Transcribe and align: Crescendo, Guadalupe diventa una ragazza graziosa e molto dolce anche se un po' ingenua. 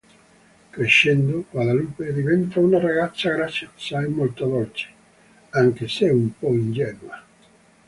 Crescendo, 0.71 1.45
Guadalupe 1.53 2.11
diventa 2.11 2.59
una 2.59 2.79
ragazza 2.79 3.29
graziosa 3.29 4.01
e 4.01 4.07
molto 4.07 4.47
dolce 4.47 4.87
anche 5.51 5.87
se 5.87 6.09
un 6.09 6.31
po' 6.39 6.47
ingenua. 6.53 7.23